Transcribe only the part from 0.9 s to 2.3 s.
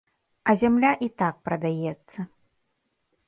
і так прадаецца.